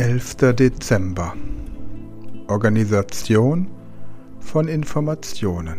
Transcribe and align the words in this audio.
11. 0.00 0.54
Dezember 0.54 1.34
Organisation 2.46 3.66
von 4.38 4.66
Informationen 4.66 5.76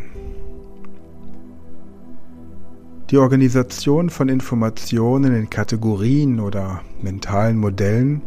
Die 3.09 3.17
Organisation 3.17 4.11
von 4.11 4.29
Informationen 4.29 5.33
in 5.33 5.49
Kategorien 5.49 6.39
oder 6.39 6.83
mentalen 7.01 7.57
Modellen 7.57 8.21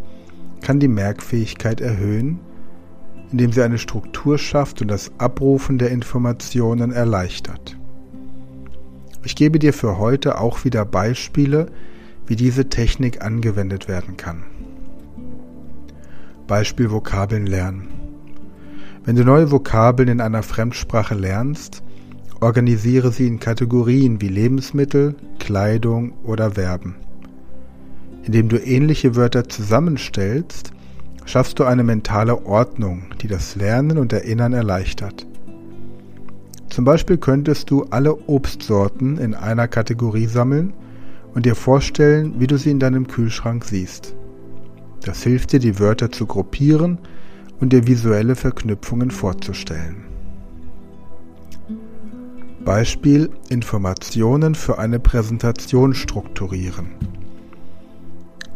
kann 0.62 0.80
die 0.80 0.88
Merkfähigkeit 0.88 1.80
erhöhen, 1.80 2.40
indem 3.30 3.52
sie 3.52 3.62
eine 3.62 3.78
Struktur 3.78 4.36
schafft 4.36 4.82
und 4.82 4.88
das 4.88 5.12
Abrufen 5.18 5.78
der 5.78 5.92
Informationen 5.92 6.90
erleichtert. 6.90 7.78
Ich 9.22 9.36
gebe 9.36 9.60
dir 9.60 9.72
für 9.72 9.96
heute 9.98 10.40
auch 10.40 10.64
wieder 10.64 10.84
Beispiele, 10.84 11.66
wie 12.26 12.34
diese 12.34 12.68
Technik 12.68 13.22
angewendet 13.22 13.86
werden 13.86 14.16
kann. 14.16 14.42
Beispiel 16.46 16.90
Vokabeln 16.90 17.46
lernen. 17.46 17.88
Wenn 19.04 19.16
du 19.16 19.24
neue 19.24 19.50
Vokabeln 19.50 20.08
in 20.08 20.20
einer 20.20 20.42
Fremdsprache 20.42 21.14
lernst, 21.14 21.82
organisiere 22.40 23.12
sie 23.12 23.26
in 23.26 23.40
Kategorien 23.40 24.20
wie 24.20 24.28
Lebensmittel, 24.28 25.14
Kleidung 25.38 26.12
oder 26.24 26.52
Verben. 26.52 26.96
Indem 28.22 28.48
du 28.48 28.58
ähnliche 28.58 29.16
Wörter 29.16 29.48
zusammenstellst, 29.48 30.72
schaffst 31.24 31.58
du 31.58 31.64
eine 31.64 31.84
mentale 31.84 32.44
Ordnung, 32.46 33.04
die 33.20 33.28
das 33.28 33.56
Lernen 33.56 33.98
und 33.98 34.12
Erinnern 34.12 34.52
erleichtert. 34.52 35.26
Zum 36.68 36.84
Beispiel 36.84 37.16
könntest 37.16 37.70
du 37.70 37.84
alle 37.84 38.14
Obstsorten 38.28 39.16
in 39.18 39.34
einer 39.34 39.68
Kategorie 39.68 40.26
sammeln 40.26 40.72
und 41.34 41.46
dir 41.46 41.54
vorstellen, 41.54 42.34
wie 42.38 42.46
du 42.46 42.58
sie 42.58 42.70
in 42.70 42.80
deinem 42.80 43.06
Kühlschrank 43.06 43.64
siehst. 43.64 44.14
Das 45.04 45.22
hilft 45.22 45.52
dir, 45.52 45.60
die 45.60 45.78
Wörter 45.78 46.10
zu 46.10 46.26
gruppieren 46.26 46.98
und 47.60 47.74
dir 47.74 47.86
visuelle 47.86 48.36
Verknüpfungen 48.36 49.10
vorzustellen. 49.10 50.06
Beispiel 52.64 53.28
Informationen 53.50 54.54
für 54.54 54.78
eine 54.78 54.98
Präsentation 54.98 55.92
strukturieren. 55.92 56.92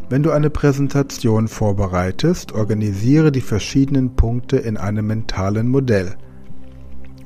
Wenn 0.08 0.22
du 0.22 0.30
eine 0.30 0.48
Präsentation 0.48 1.48
vorbereitest, 1.48 2.52
organisiere 2.52 3.30
die 3.30 3.42
verschiedenen 3.42 4.16
Punkte 4.16 4.56
in 4.56 4.78
einem 4.78 5.06
mentalen 5.06 5.69
Modell. 5.69 6.16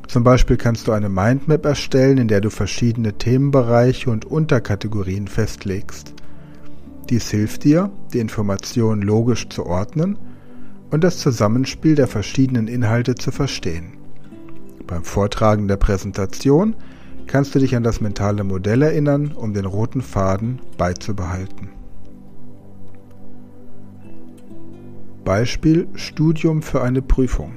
Zum 0.09 0.25
Beispiel 0.25 0.57
kannst 0.57 0.89
du 0.89 0.93
eine 0.93 1.09
Mindmap 1.09 1.65
erstellen, 1.65 2.19
in 2.19 2.27
der 2.27 2.41
du 2.41 2.51
verschiedene 2.51 3.13
Themenbereiche 3.13 4.11
und 4.11 4.25
Unterkategorien 4.25 5.29
festlegst. 5.29 6.13
Dies 7.09 7.31
hilft 7.31 7.63
dir, 7.63 7.93
die 8.13 8.21
Informationen 8.21 9.03
logisch 9.03 9.49
zu 9.49 9.67
ordnen 9.67 10.19
und 10.91 11.03
das 11.03 11.19
Zusammenspiel 11.19 11.95
der 11.95 12.07
verschiedenen 12.07 12.69
Inhalte 12.69 13.15
zu 13.15 13.31
verstehen. 13.31 13.95
Beim 14.87 15.05
Vortragen 15.05 15.69
der 15.69 15.79
Präsentation 15.79 16.77
kannst 17.27 17.55
du 17.55 17.59
dich 17.59 17.75
an 17.77 17.83
das 17.83 18.01
mentale 18.01 18.45
Modell 18.45 18.83
erinnern, 18.83 19.33
um 19.33 19.55
den 19.55 19.65
roten 19.65 20.03
Faden 20.03 20.61
beizubehalten. 20.77 21.71
Beispiel 25.25 25.87
Studium 25.95 26.63
für 26.63 26.83
eine 26.83 27.01
Prüfung. 27.01 27.53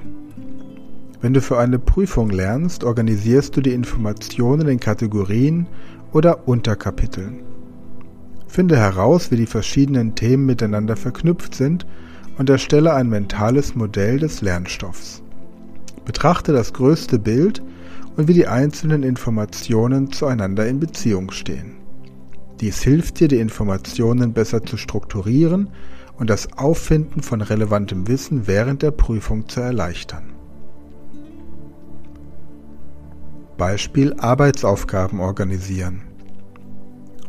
Wenn 1.20 1.34
du 1.34 1.42
für 1.42 1.58
eine 1.58 1.80
Prüfung 1.80 2.30
lernst, 2.30 2.84
organisierst 2.84 3.58
du 3.58 3.62
die 3.62 3.74
Informationen 3.74 4.68
in 4.68 4.80
Kategorien 4.80 5.66
oder 6.14 6.48
Unterkapiteln. 6.48 7.55
Finde 8.56 8.78
heraus, 8.78 9.32
wie 9.32 9.36
die 9.36 9.48
verschiedenen 9.48 10.16
Themen 10.16 10.46
miteinander 10.46 10.96
verknüpft 10.96 11.56
sind 11.56 11.86
und 12.38 12.50
erstelle 12.50 12.94
ein 12.94 13.10
mentales 13.10 13.76
Modell 13.76 14.18
des 14.18 14.40
Lernstoffs. 14.40 15.22
Betrachte 16.06 16.54
das 16.54 16.72
größte 16.72 17.20
Bild 17.20 17.62
und 18.16 18.30
wie 18.30 18.34
die 18.34 18.48
einzelnen 18.48 19.04
Informationen 19.04 20.10
zueinander 20.10 20.66
in 20.68 20.80
Beziehung 20.80 21.32
stehen. 21.32 21.76
Dies 22.62 22.82
hilft 22.82 23.20
dir, 23.20 23.28
die 23.28 23.42
Informationen 23.42 24.32
besser 24.32 24.64
zu 24.64 24.78
strukturieren 24.78 25.68
und 26.18 26.30
das 26.30 26.54
Auffinden 26.58 27.24
von 27.24 27.42
relevantem 27.42 28.08
Wissen 28.08 28.48
während 28.48 28.84
der 28.84 28.92
Prüfung 28.92 29.50
zu 29.50 29.60
erleichtern. 29.60 30.32
Beispiel 33.58 34.14
Arbeitsaufgaben 34.14 35.20
organisieren. 35.20 36.15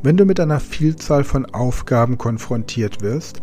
Wenn 0.02 0.16
du 0.16 0.24
mit 0.24 0.38
einer 0.40 0.60
Vielzahl 0.60 1.24
von 1.24 1.46
Aufgaben 1.46 2.18
konfrontiert 2.18 3.02
wirst, 3.02 3.42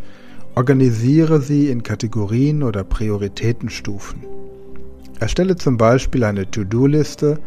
organisiere 0.55 1.41
sie 1.41 1.69
in 1.69 1.83
Kategorien 1.83 2.63
oder 2.63 2.83
Prioritätenstufen. 2.83 4.23
Erstelle 5.19 5.55
zum 5.55 5.77
Beispiel 5.77 6.23
eine 6.23 6.49
To-Do-Liste 6.49 7.39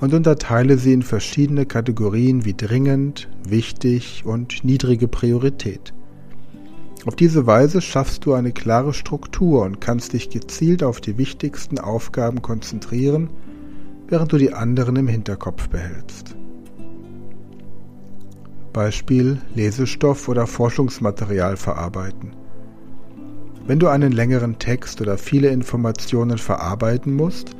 und 0.00 0.12
unterteile 0.12 0.76
sie 0.76 0.92
in 0.92 1.02
verschiedene 1.02 1.64
Kategorien 1.64 2.44
wie 2.44 2.54
dringend, 2.54 3.28
wichtig 3.46 4.24
und 4.26 4.64
niedrige 4.64 5.08
Priorität. 5.08 5.94
Auf 7.06 7.16
diese 7.16 7.46
Weise 7.46 7.80
schaffst 7.80 8.26
du 8.26 8.34
eine 8.34 8.52
klare 8.52 8.94
Struktur 8.94 9.62
und 9.62 9.80
kannst 9.80 10.12
dich 10.12 10.30
gezielt 10.30 10.82
auf 10.82 11.00
die 11.00 11.18
wichtigsten 11.18 11.78
Aufgaben 11.78 12.42
konzentrieren, 12.42 13.30
während 14.08 14.32
du 14.32 14.38
die 14.38 14.52
anderen 14.52 14.96
im 14.96 15.08
Hinterkopf 15.08 15.68
behältst. 15.68 16.36
Beispiel 18.72 19.40
Lesestoff 19.54 20.28
oder 20.28 20.46
Forschungsmaterial 20.46 21.56
verarbeiten. 21.56 22.34
Wenn 23.66 23.78
du 23.78 23.88
einen 23.88 24.12
längeren 24.12 24.58
Text 24.58 25.00
oder 25.00 25.18
viele 25.18 25.48
Informationen 25.48 26.38
verarbeiten 26.38 27.14
musst, 27.14 27.54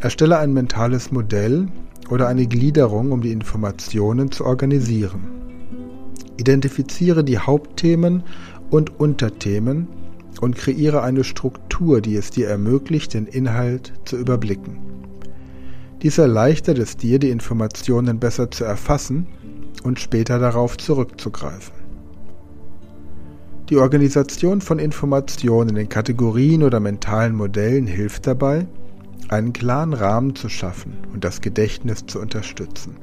erstelle 0.00 0.38
ein 0.38 0.52
mentales 0.52 1.10
Modell 1.10 1.68
oder 2.10 2.28
eine 2.28 2.46
Gliederung, 2.46 3.12
um 3.12 3.22
die 3.22 3.32
Informationen 3.32 4.30
zu 4.30 4.44
organisieren. 4.44 5.42
Identifiziere 6.36 7.24
die 7.24 7.38
Hauptthemen 7.38 8.22
und 8.70 8.98
Unterthemen 9.00 9.88
und 10.40 10.56
kreiere 10.56 11.02
eine 11.02 11.24
Struktur, 11.24 12.00
die 12.00 12.16
es 12.16 12.30
dir 12.30 12.48
ermöglicht, 12.48 13.14
den 13.14 13.26
Inhalt 13.26 13.92
zu 14.04 14.16
überblicken. 14.16 14.78
Dies 16.02 16.18
erleichtert 16.18 16.78
es 16.78 16.96
dir, 16.96 17.18
die 17.18 17.30
Informationen 17.30 18.18
besser 18.18 18.50
zu 18.50 18.64
erfassen 18.64 19.26
und 19.82 20.00
später 20.00 20.38
darauf 20.38 20.76
zurückzugreifen. 20.76 21.74
Die 23.68 23.78
Organisation 23.78 24.60
von 24.60 24.78
Informationen 24.78 25.76
in 25.76 25.88
Kategorien 25.88 26.62
oder 26.62 26.80
mentalen 26.80 27.34
Modellen 27.34 27.86
hilft 27.86 28.26
dabei, 28.26 28.66
einen 29.28 29.52
klaren 29.52 29.94
Rahmen 29.94 30.34
zu 30.34 30.48
schaffen 30.48 30.94
und 31.12 31.24
das 31.24 31.40
Gedächtnis 31.40 32.04
zu 32.06 32.20
unterstützen. 32.20 32.96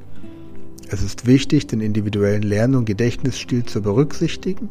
Es 0.88 1.02
ist 1.02 1.26
wichtig, 1.26 1.66
den 1.66 1.80
individuellen 1.80 2.42
Lern- 2.42 2.74
und 2.74 2.84
Gedächtnisstil 2.84 3.64
zu 3.64 3.80
berücksichtigen 3.82 4.70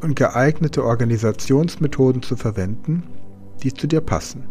und 0.00 0.16
geeignete 0.16 0.84
Organisationsmethoden 0.84 2.22
zu 2.22 2.36
verwenden, 2.36 3.04
die 3.62 3.72
zu 3.72 3.86
dir 3.86 4.00
passen. 4.00 4.44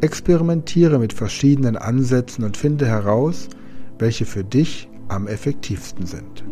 Experimentiere 0.00 0.98
mit 0.98 1.12
verschiedenen 1.12 1.76
Ansätzen 1.76 2.44
und 2.44 2.56
finde 2.56 2.86
heraus, 2.86 3.48
welche 3.98 4.26
für 4.26 4.44
dich 4.44 4.88
am 5.08 5.26
effektivsten 5.26 6.06
sind. 6.06 6.44